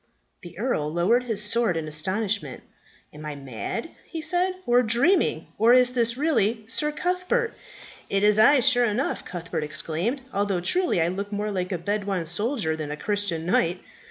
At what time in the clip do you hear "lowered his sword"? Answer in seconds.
0.91-1.77